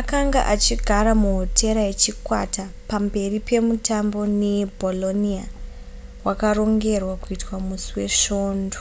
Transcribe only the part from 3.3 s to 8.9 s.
pemutambo nebolonia wakarongerwa kuitwa musi wesvondo